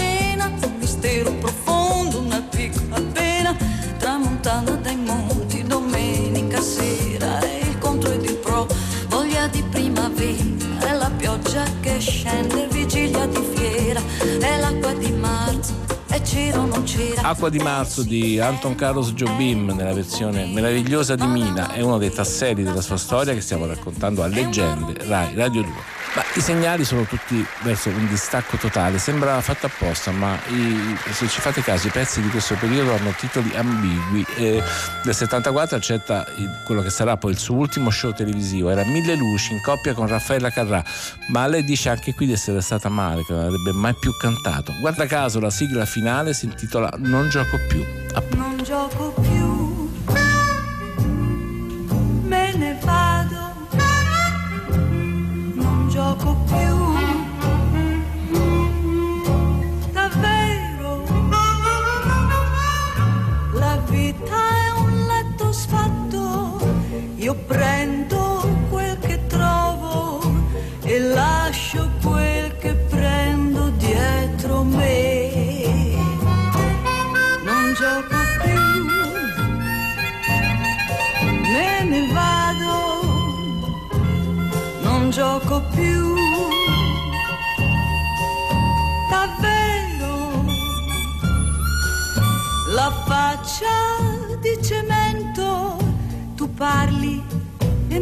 [17.22, 22.12] Acqua di marzo di Anton Carlos Jobim nella versione meravigliosa di Mina è uno dei
[22.12, 25.91] tasselli della sua storia che stiamo raccontando a Leggende Rai Radio 2.
[26.14, 31.26] Ma i segnali sono tutti verso un distacco totale, sembra fatto apposta, ma i, se
[31.26, 34.26] ci fate caso i pezzi di questo periodo hanno titoli ambigui.
[34.36, 34.62] E
[35.02, 36.26] del 74 accetta
[36.64, 40.06] quello che sarà poi il suo ultimo show televisivo, era Mille Luci in coppia con
[40.06, 40.84] Raffaella Carrà,
[41.28, 44.74] ma lei dice anche qui di essere stata male, che non avrebbe mai più cantato.
[44.80, 47.82] Guarda caso la sigla finale si intitola Non gioco più.
[48.12, 49.41] A non gioco più,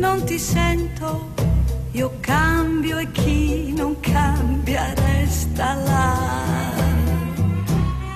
[0.01, 1.35] non ti sento,
[1.93, 6.61] io cambio e chi non cambia resta là.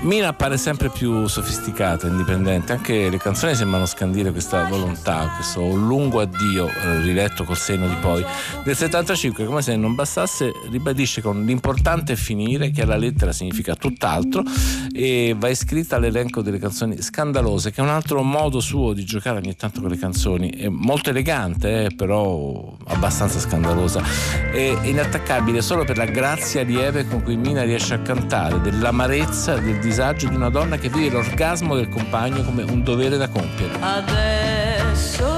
[0.04, 6.20] Mina appare sempre più sofisticata, indipendente, anche le canzoni sembrano scandire questa volontà, questo lungo
[6.20, 8.22] addio eh, riletto col senno di poi.
[8.64, 14.42] Del 75, come se non bastasse, ribadisce con l'importante finire, che alla lettera significa tutt'altro,
[14.96, 19.38] e va iscritta all'elenco delle canzoni scandalose, che è un altro modo suo di giocare
[19.38, 20.50] ogni tanto con le canzoni.
[20.50, 24.00] È molto elegante, eh, però abbastanza scandalosa.
[24.52, 29.80] È inattaccabile solo per la grazia lieve con cui Mina riesce a cantare, dell'amarezza, del
[29.80, 33.76] disagio di una donna che vive l'orgasmo del compagno come un dovere da compiere.
[33.80, 35.33] Adesso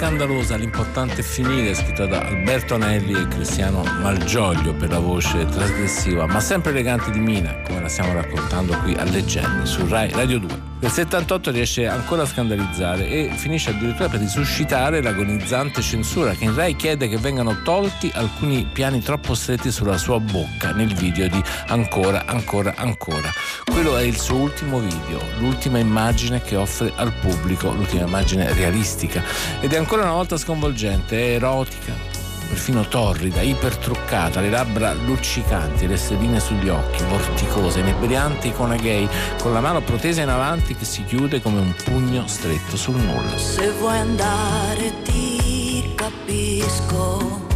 [0.00, 6.40] scandalosa, l'importante finire, scritta da Alberto Anelli e Cristiano Malgioglio per la voce trasgressiva, ma
[6.40, 10.69] sempre elegante di Mina, come la stiamo raccontando qui a Leggende su Rai Radio 2.
[10.80, 16.54] Nel 78 riesce ancora a scandalizzare e finisce addirittura per risuscitare l'agonizzante censura che in
[16.54, 21.42] Rai chiede che vengano tolti alcuni piani troppo stretti sulla sua bocca nel video di
[21.66, 23.30] Ancora, ancora, ancora.
[23.70, 29.22] Quello è il suo ultimo video, l'ultima immagine che offre al pubblico, l'ultima immagine realistica
[29.60, 32.09] ed è ancora una volta sconvolgente, è erotica,
[32.50, 39.08] perfino torrida, ipertruccata, le labbra luccicanti, le stelline sugli occhi, vorticosa, inebriante icona gay,
[39.40, 43.38] con la mano protesa in avanti che si chiude come un pugno stretto sul nulla.
[43.38, 47.46] Se vuoi andare ti capisco,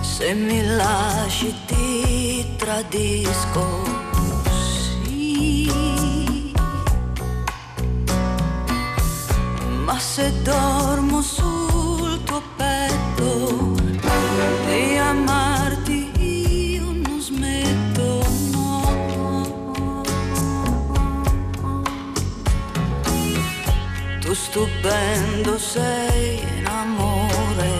[0.00, 3.82] se mi lasci ti tradisco.
[5.02, 6.52] Sì.
[9.84, 11.59] Ma se dormo sul
[24.44, 27.72] stupendo sei in amore,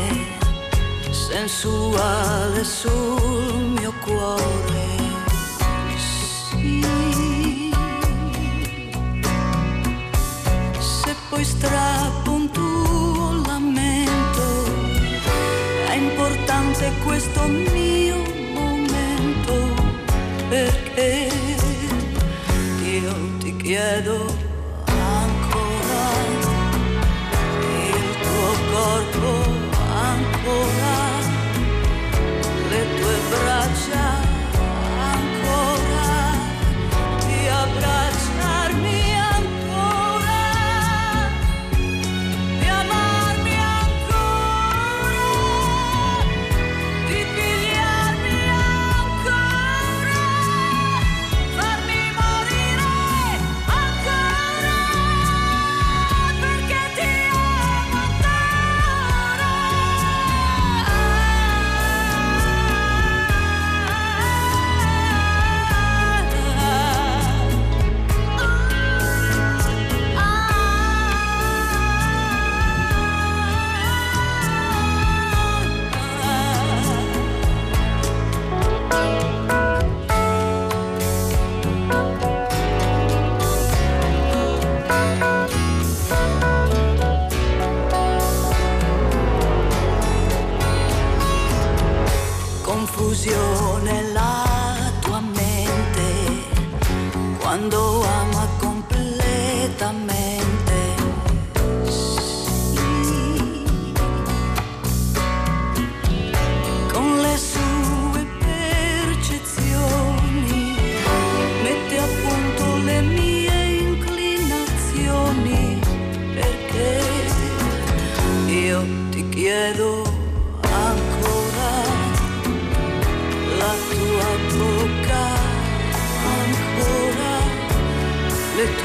[1.11, 4.89] sensuale sul mio cuore.
[5.97, 7.73] Sì.
[10.79, 14.45] Se poi strappo un tuo lamento,
[15.89, 18.17] è importante questo mio
[18.53, 19.55] momento,
[20.49, 21.29] perché
[22.85, 24.49] io ti chiedo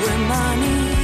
[0.06, 0.95] le tue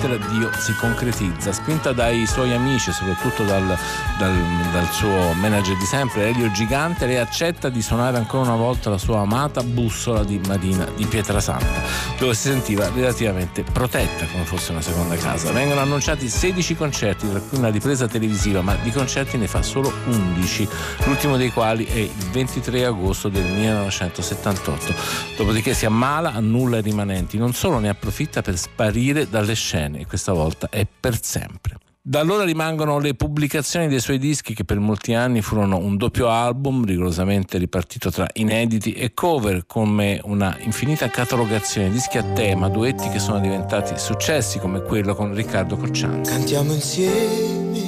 [0.00, 3.76] Finalmente l'addio si concretizza, spinta dai suoi amici, soprattutto dal,
[4.18, 8.88] dal- dal suo manager di sempre, Elio Gigante, lei accetta di suonare ancora una volta
[8.88, 11.82] la sua amata bussola di Marina di Pietrasanta,
[12.18, 15.52] dove si sentiva relativamente protetta come fosse una seconda casa.
[15.52, 19.92] Vengono annunciati 16 concerti, tra cui una ripresa televisiva, ma di concerti ne fa solo
[20.06, 20.68] 11,
[21.04, 24.94] l'ultimo dei quali è il 23 agosto del 1978.
[25.36, 30.06] Dopodiché si ammala, annulla i rimanenti, non solo ne approfitta per sparire dalle scene e
[30.06, 31.76] questa volta è per sempre.
[32.02, 36.30] Da allora rimangono le pubblicazioni dei suoi dischi che per molti anni furono un doppio
[36.30, 43.10] album rigorosamente ripartito tra inediti e cover come una infinita catalogazione, dischi a tema, duetti
[43.10, 46.30] che sono diventati successi come quello con Riccardo Cocciante.
[46.30, 47.78] Cantiamo insieme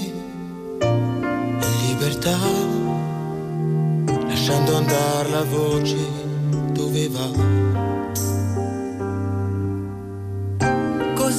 [0.82, 2.36] in libertà,
[4.26, 5.96] lasciando andare la voce
[6.72, 7.91] dove va.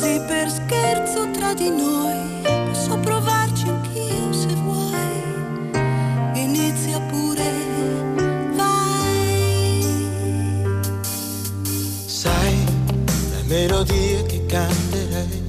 [0.03, 5.23] Così per scherzo tra di noi posso provarci anch'io se vuoi.
[6.33, 7.49] Inizia pure,
[8.53, 9.85] vai.
[12.05, 12.65] Sai,
[13.31, 15.41] la melodia che canterei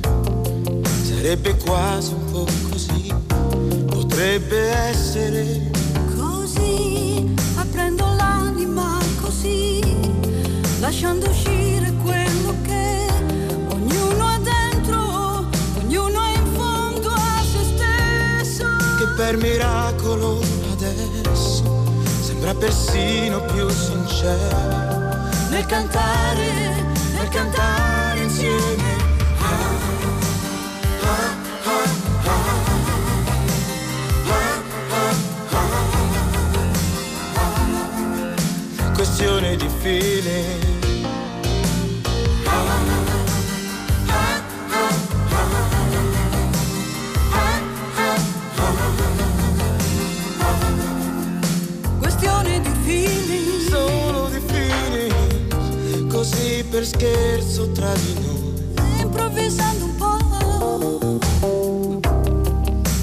[1.03, 3.13] sarebbe quasi un po' così,
[3.87, 5.73] potrebbe essere
[6.17, 9.81] Così aprendo l'anima così,
[10.79, 11.84] lasciando uscire
[19.25, 20.39] per miracolo
[20.73, 21.65] adesso.
[22.21, 24.59] Sembra persino più sincero.
[25.49, 26.53] Nel cantare,
[27.15, 29.03] nel cantare insieme.
[38.95, 40.74] Questione di feeling
[56.85, 59.01] per scherzo tra di noi.
[59.01, 60.19] Improvvisando un po'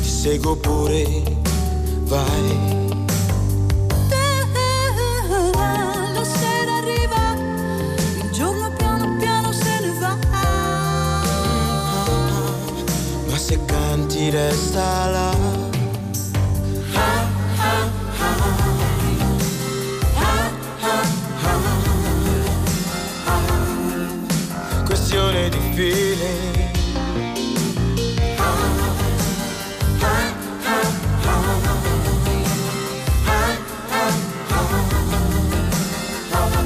[0.01, 1.23] Ti seguo pure,
[2.03, 2.79] vai.
[6.13, 7.33] La sera arriva
[8.23, 10.17] Il giorno piano piano se ne va
[13.29, 15.50] Ma se canti resta là.
[25.73, 26.69] Feeling.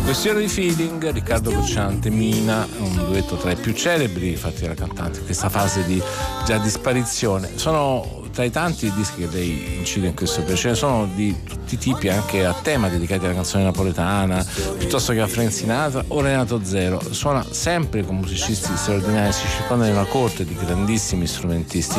[0.04, 5.20] Questione di feeling, Riccardo Cruciante, Mina, un duetto tra i più celebri fatti dalla cantante
[5.20, 6.02] in questa fase di
[6.46, 7.58] già di sparizione.
[7.58, 11.34] Sono tra i tanti dischi che lei incide in questo periodo, ce ne sono di
[11.46, 14.46] tutti i tipi, anche a tema dedicati alla canzone napoletana,
[14.78, 17.02] piuttosto che a Frank Sinatra o Renato Zero.
[17.12, 21.98] Suona sempre con musicisti straordinari, si circonda di una corte di grandissimi strumentisti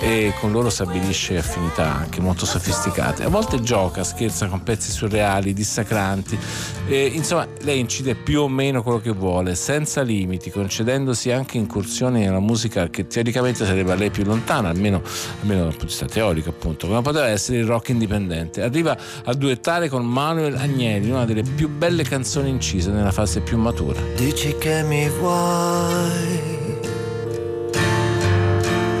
[0.00, 3.22] e con loro stabilisce affinità anche molto sofisticate.
[3.22, 6.38] A volte gioca, scherza con pezzi surreali, dissacranti,
[6.86, 12.20] e, insomma lei incide più o meno quello che vuole, senza limiti, concedendosi anche incursioni
[12.20, 15.02] nella musica che teoricamente sarebbe a lei più lontana, almeno,
[15.42, 18.62] almeno punto di vista teorico appunto, come poteva essere il rock indipendente.
[18.62, 23.58] Arriva a duettare con Manuel Agnelli, una delle più belle canzoni incise nella fase più
[23.58, 24.00] matura.
[24.16, 26.78] Dici che mi vuoi,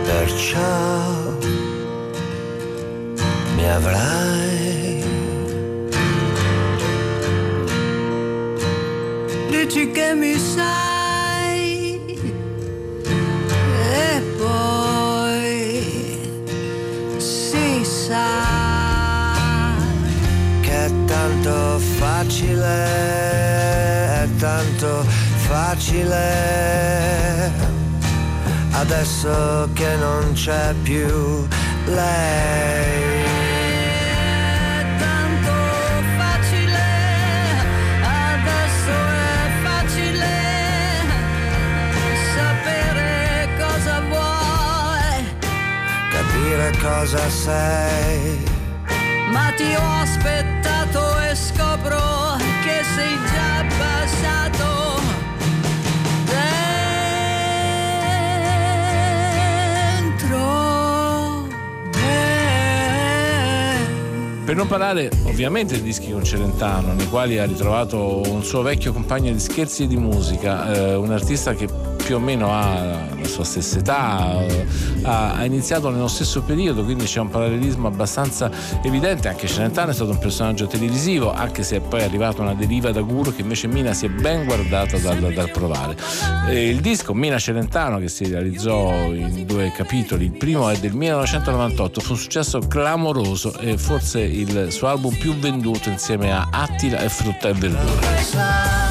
[0.04, 1.32] perciò
[3.56, 4.32] mi avrai.
[9.48, 11.96] Dici che mi sai
[13.92, 14.93] E poi
[18.06, 19.32] sa
[20.60, 22.84] Che è tanto facile,
[24.24, 25.04] è tanto
[25.48, 26.22] facile.
[28.72, 31.46] Adesso che non c'è più
[31.86, 33.13] lei.
[46.54, 48.38] Capire cosa sei.
[49.32, 55.00] Ma ti ho aspettato e scopro che sei già passato
[60.20, 60.38] dentro
[61.92, 62.14] me.
[64.44, 68.92] Per non parlare ovviamente di dischi con Celentano, nei quali ha ritrovato un suo vecchio
[68.92, 73.26] compagno di scherzi e di musica, eh, un artista che più o meno ha la
[73.26, 74.66] sua stessa età, eh,
[75.02, 78.50] ha, ha iniziato nello stesso periodo, quindi c'è un parallelismo abbastanza
[78.82, 79.28] evidente.
[79.28, 83.00] Anche Celentano è stato un personaggio televisivo, anche se è poi arrivata una deriva da
[83.00, 85.96] guru che invece Mina si è ben guardata dal, dal provare.
[86.48, 90.92] Eh, il disco Mina Celentano, che si realizzò in due capitoli, il primo è del
[90.92, 96.98] 1998, fu un successo clamoroso e forse il suo album più venduto insieme a Attila
[96.98, 98.83] e Frutta e Verdura.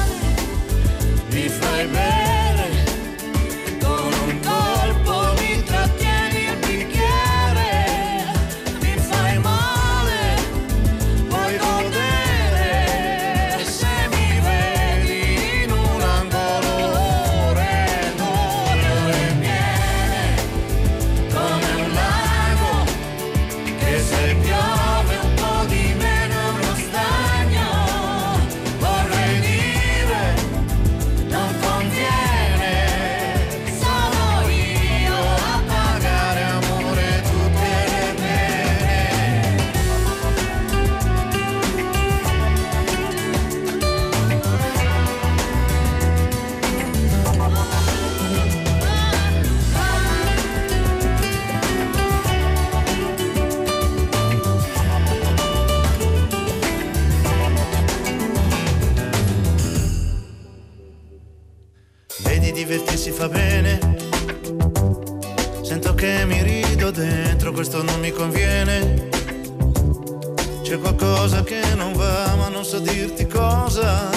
[70.64, 74.08] C'è qualcosa che non va, ma non so dirti cosa.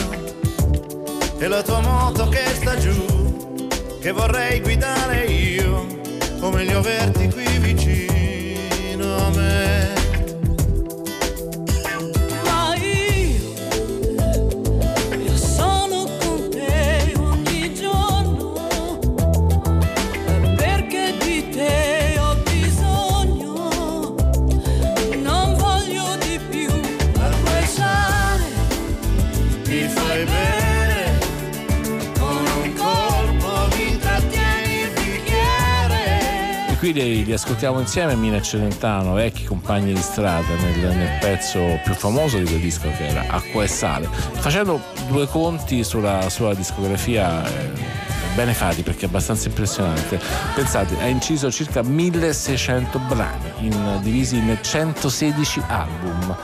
[1.37, 3.67] E la tua moto che sta giù,
[3.99, 5.85] che vorrei guidare io,
[6.39, 8.16] o meglio averti qui vicino
[36.91, 41.93] qui li, li ascoltiamo insieme Mina Celentano, vecchi compagni di strada nel, nel pezzo più
[41.93, 44.07] famoso di quel disco che era Acqua e Sale.
[44.07, 47.86] Facendo due conti sulla sua discografia eh,
[48.37, 50.19] bene fatti perché è abbastanza impressionante.
[50.53, 56.35] Pensate, ha inciso circa 1600 brani in- divisi in 116 album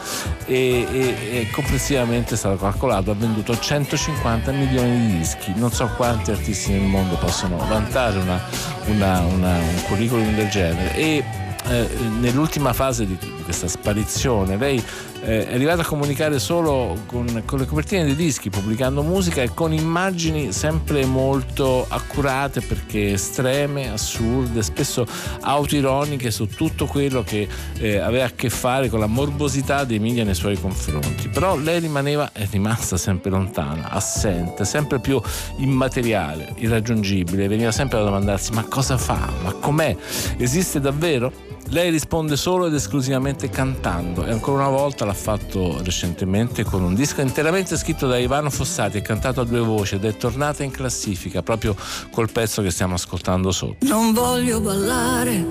[0.47, 5.53] e, e- e complessivamente è stato calcolato ha venduto 150 milioni di dischi.
[5.55, 8.41] Non so quanti artisti nel mondo possono vantare una-
[8.87, 11.23] una- una- un curriculum del genere e
[11.69, 11.87] eh,
[12.19, 14.83] nell'ultima fase di, di questa sparizione lei
[15.25, 19.53] eh, è arrivata a comunicare solo con, con le copertine dei dischi pubblicando musica e
[19.53, 25.05] con immagini sempre molto accurate perché estreme, assurde, spesso
[25.41, 27.47] autoironiche su tutto quello che
[27.77, 31.29] eh, aveva a che fare con la morbosità dei media nei suoi confronti.
[31.29, 35.21] Però lei rimaneva è rimasta sempre lontana assente, sempre più
[35.57, 37.47] immateriale, irraggiungibile.
[37.47, 39.95] Veniva sempre da domandarsi ma cosa fa, ma com'è?
[40.37, 41.51] Esiste davvero?
[41.69, 46.93] Lei risponde solo ed esclusivamente cantando e ancora una volta l'ha fatto recentemente con un
[46.93, 50.71] disco interamente scritto da Ivano Fossati e cantato a due voci ed è tornata in
[50.71, 51.75] classifica proprio
[52.11, 53.85] col pezzo che stiamo ascoltando sotto.
[53.87, 55.45] non voglio ballare,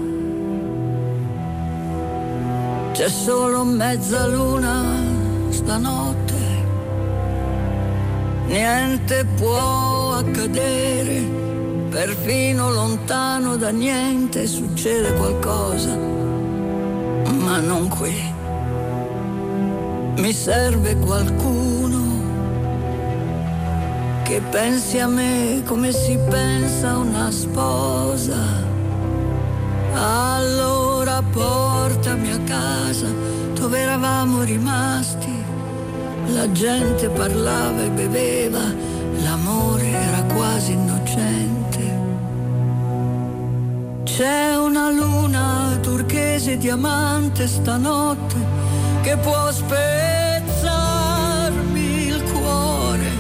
[2.93, 4.85] c'è solo mezzaluna
[5.49, 6.65] stanotte,
[8.47, 11.52] niente può accadere.
[11.93, 18.15] Perfino lontano da niente succede qualcosa, ma non qui.
[20.17, 22.01] Mi serve qualcuno
[24.23, 28.41] che pensi a me come si pensa a una sposa.
[29.93, 33.09] Allora portami a casa
[33.53, 35.45] dove eravamo rimasti.
[36.29, 38.63] La gente parlava e beveva,
[39.23, 41.02] l'amore era quasi innocente.
[44.15, 48.37] C'è una luna turchese diamante stanotte
[49.01, 50.59] che può spezzarmi
[52.09, 53.11] il cuore.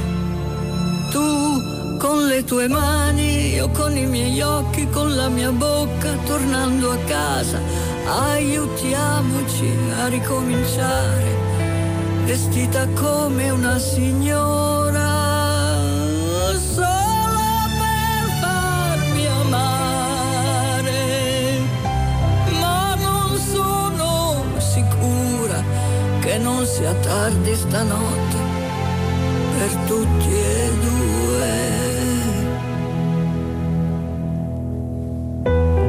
[1.10, 6.90] Tu con le tue mani, io con i miei occhi, con la mia bocca, tornando
[6.90, 7.58] a casa,
[8.06, 11.36] aiutiamoci a ricominciare,
[12.26, 14.81] vestita come una signora.
[26.42, 28.36] Non sia tardi stanotte
[29.56, 31.50] per tutti e due.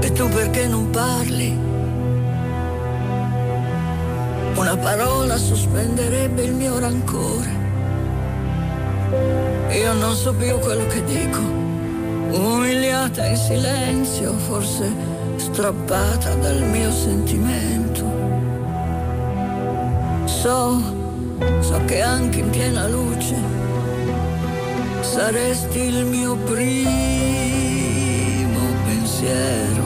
[0.01, 1.57] E tu perché non parli?
[4.55, 7.61] Una parola sospenderebbe il mio rancore.
[9.71, 11.39] Io non so più quello che dico.
[12.29, 14.91] Umiliata in silenzio, forse
[15.37, 17.92] strappata dal mio sentimento.
[20.43, 20.77] So,
[21.61, 23.33] so che anche in piena luce
[24.99, 26.59] saresti il mio primo
[28.83, 29.83] pensiero,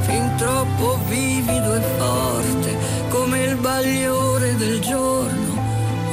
[0.00, 2.74] fin troppo vivido e forte
[3.10, 5.52] come il bagliore del giorno.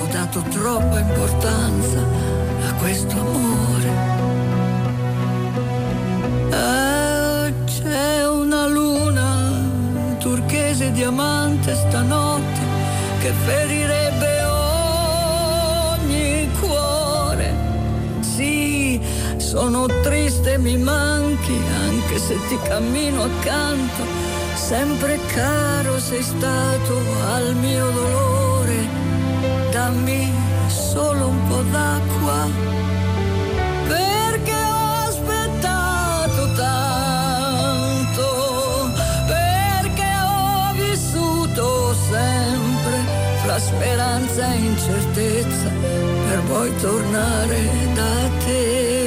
[0.01, 1.99] Ho dato troppa importanza
[2.67, 3.89] a questo amore.
[6.51, 9.53] Eh, c'è una luna
[10.19, 12.66] turchese diamante stanotte
[13.19, 14.43] che ferirebbe
[15.93, 17.53] ogni cuore.
[18.19, 18.99] Sì,
[19.37, 24.03] sono triste mi manchi anche se ti cammino accanto.
[24.55, 27.01] Sempre caro sei stato
[27.31, 28.87] al mio dolore.
[29.71, 30.31] Dammi
[30.67, 32.86] solo un po' d'acqua
[43.59, 45.69] speranza e incertezza
[46.27, 47.59] per poi tornare
[47.93, 49.05] da te.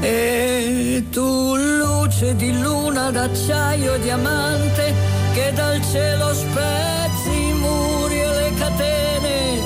[0.00, 4.94] E tu luce di luna d'acciaio e diamante
[5.34, 9.60] che dal cielo spezzi i muri e le catene.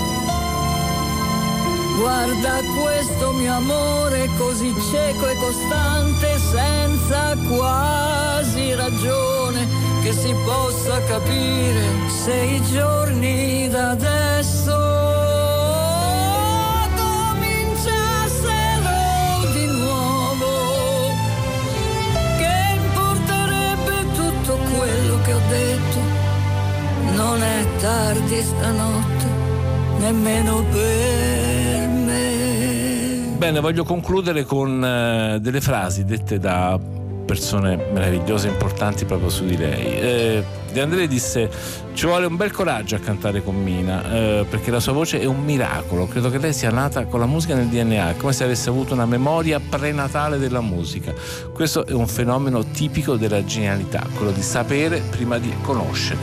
[1.98, 9.39] Guarda questo mio amore così cieco e costante senza quasi ragione
[10.10, 14.76] che si possa capire se i giorni da adesso
[16.96, 18.18] cominciassero
[19.52, 21.12] di nuovo.
[22.38, 25.98] Che importerebbe tutto quello che ho detto?
[27.14, 29.26] Non è tardi stanotte,
[29.98, 33.36] nemmeno per me.
[33.36, 36.98] Bene, voglio concludere con eh, delle frasi dette da
[37.30, 39.84] persone meravigliose e importanti proprio su di lei.
[40.00, 41.48] Eh, De André disse:
[41.92, 45.26] Ci vuole un bel coraggio a cantare con Mina, eh, perché la sua voce è
[45.26, 46.08] un miracolo.
[46.08, 49.06] Credo che lei sia nata con la musica nel DNA, come se avesse avuto una
[49.06, 51.14] memoria prenatale della musica.
[51.52, 56.18] Questo è un fenomeno tipico della genialità, quello di sapere prima di conoscere.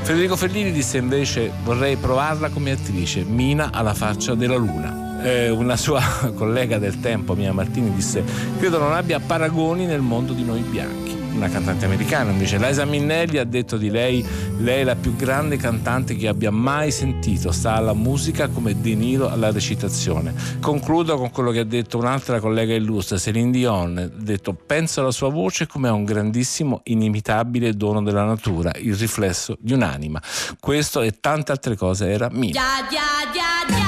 [0.00, 5.01] Federico Fellini disse invece vorrei provarla come attrice, Mina alla faccia della luna.
[5.22, 6.02] Eh, una sua
[6.34, 8.24] collega del tempo, Mia Martini, disse
[8.58, 11.20] credo non abbia paragoni nel mondo di noi bianchi.
[11.32, 14.24] Una cantante americana invece, Liza Minnelli ha detto di lei,
[14.58, 18.94] lei è la più grande cantante che abbia mai sentito, sta alla musica come De
[18.94, 20.34] Niro alla recitazione.
[20.60, 25.10] Concludo con quello che ha detto un'altra collega illustre, Celine Dion, ha detto penso alla
[25.10, 30.20] sua voce come a un grandissimo, inimitabile dono della natura, il riflesso di un'anima.
[30.60, 32.52] Questo e tante altre cose era mia.
[32.52, 33.81] Ya, ya, ya,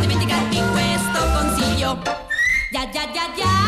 [0.00, 2.02] Non questo consiglio.
[2.70, 3.60] Ya, ya, ya, ya.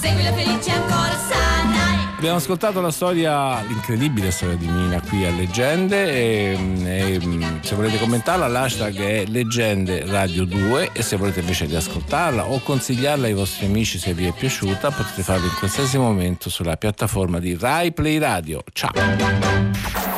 [0.00, 2.14] Seguila felice ancora sarai.
[2.16, 7.20] Abbiamo ascoltato la storia, l'incredibile storia di Mina qui a Leggende e, e,
[7.60, 13.26] se volete commentarla l'hashtag è Leggende Radio 2 e se volete invece riascoltarla o consigliarla
[13.26, 17.56] ai vostri amici se vi è piaciuta potete farlo in qualsiasi momento sulla piattaforma di
[17.58, 18.62] Rai Play Radio.
[18.72, 20.13] Ciao!